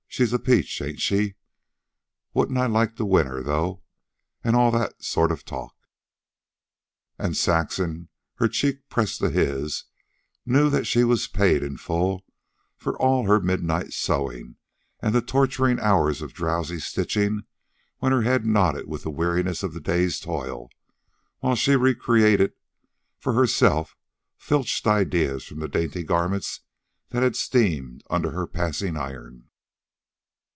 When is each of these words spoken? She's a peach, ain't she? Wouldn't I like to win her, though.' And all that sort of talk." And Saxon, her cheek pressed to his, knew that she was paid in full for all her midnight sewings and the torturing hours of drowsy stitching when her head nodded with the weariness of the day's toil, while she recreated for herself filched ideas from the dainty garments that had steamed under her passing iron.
She's 0.13 0.33
a 0.33 0.39
peach, 0.39 0.81
ain't 0.81 0.99
she? 0.99 1.35
Wouldn't 2.33 2.57
I 2.57 2.65
like 2.65 2.97
to 2.97 3.05
win 3.05 3.27
her, 3.27 3.41
though.' 3.41 3.81
And 4.43 4.57
all 4.57 4.69
that 4.71 5.01
sort 5.01 5.31
of 5.31 5.45
talk." 5.45 5.73
And 7.17 7.37
Saxon, 7.37 8.09
her 8.35 8.49
cheek 8.49 8.89
pressed 8.89 9.19
to 9.19 9.29
his, 9.29 9.85
knew 10.45 10.69
that 10.69 10.83
she 10.83 11.05
was 11.05 11.29
paid 11.29 11.63
in 11.63 11.77
full 11.77 12.25
for 12.75 12.97
all 13.01 13.25
her 13.25 13.39
midnight 13.39 13.93
sewings 13.93 14.55
and 14.99 15.15
the 15.15 15.21
torturing 15.21 15.79
hours 15.79 16.21
of 16.21 16.33
drowsy 16.33 16.79
stitching 16.81 17.45
when 17.99 18.11
her 18.11 18.23
head 18.23 18.45
nodded 18.45 18.89
with 18.89 19.03
the 19.03 19.09
weariness 19.11 19.63
of 19.63 19.73
the 19.73 19.79
day's 19.79 20.19
toil, 20.19 20.69
while 21.39 21.55
she 21.55 21.77
recreated 21.77 22.51
for 23.17 23.31
herself 23.31 23.95
filched 24.37 24.85
ideas 24.87 25.45
from 25.45 25.59
the 25.61 25.69
dainty 25.69 26.03
garments 26.03 26.59
that 27.11 27.23
had 27.23 27.37
steamed 27.37 28.03
under 28.09 28.31
her 28.31 28.45
passing 28.45 28.97
iron. 28.97 29.47